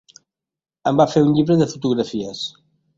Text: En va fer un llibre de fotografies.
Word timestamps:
En 0.93 0.97
va 1.01 1.07
fer 1.13 1.25
un 1.29 1.37
llibre 1.37 1.61
de 1.63 1.71
fotografies. 1.77 2.45